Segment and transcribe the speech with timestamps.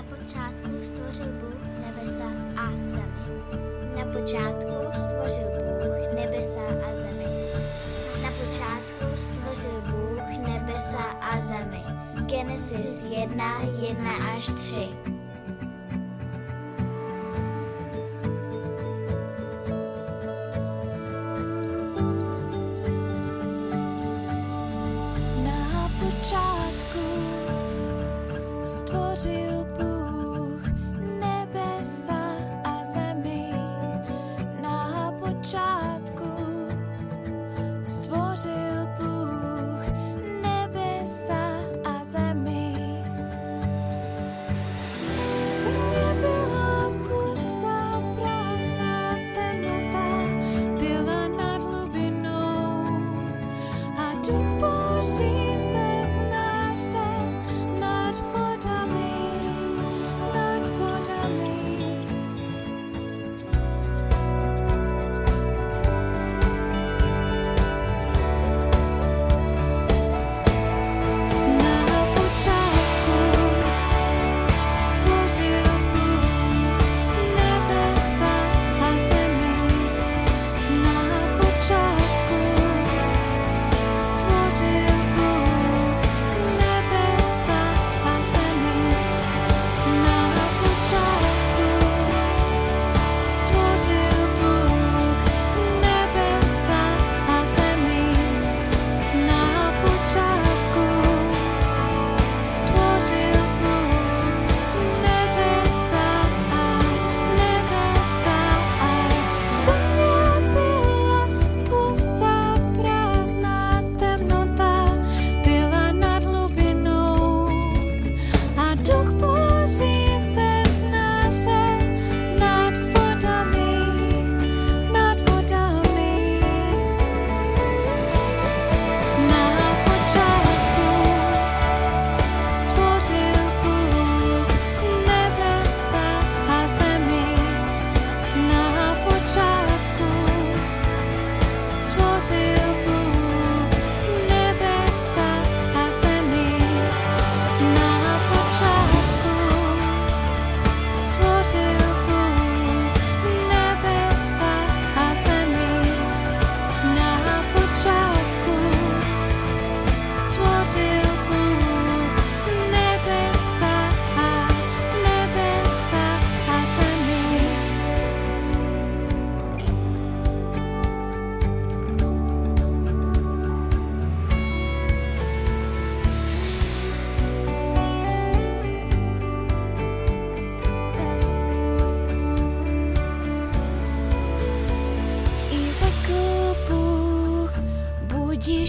[0.00, 2.24] Na počátku stvořil Bůh nebesa
[2.56, 3.42] a zemi.
[3.96, 7.26] Na počátku stvořil Bůh nebesa a zemi.
[8.22, 11.84] Na počátku stvořil Bůh nebesa a zemi.
[12.26, 14.88] Genesis 1, 1 až 3.
[25.44, 27.00] Na počátku
[28.64, 29.49] stvořil
[35.40, 36.28] počátku
[37.84, 39.82] stvořil Bůh
[40.42, 41.48] nebesa
[41.84, 42.76] a zemi.
[45.62, 50.08] Země byla pustá, prázdná temnota,
[50.78, 52.86] byla nad hlubinou
[53.96, 55.49] a duch Boží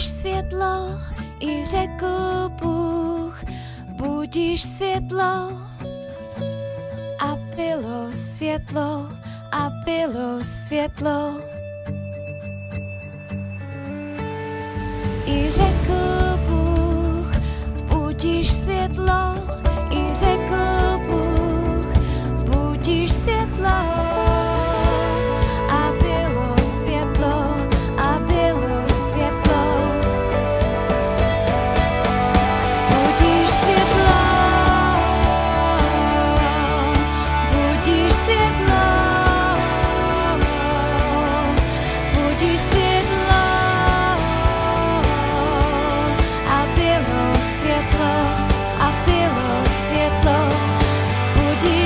[0.01, 0.99] budíš světlo,
[1.39, 3.43] i řekl Bůh,
[3.87, 5.51] budíš světlo.
[7.19, 9.07] A bylo světlo,
[9.51, 11.41] a bylo světlo.
[15.25, 16.01] I řekl
[16.49, 17.35] Bůh,
[17.85, 19.35] budíš světlo,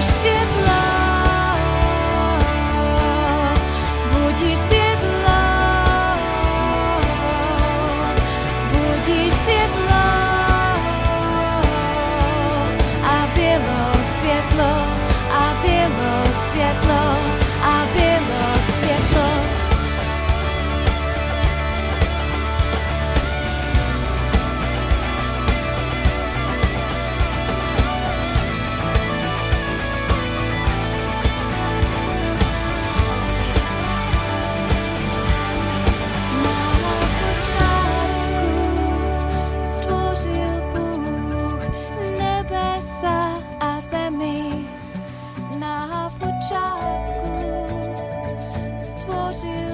[0.05, 0.34] боишься
[49.35, 49.64] see